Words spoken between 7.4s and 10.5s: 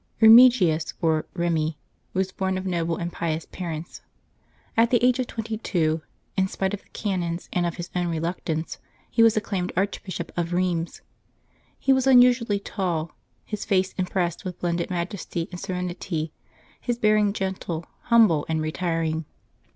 and of his own reluctance, he was acclaimed Archbishop of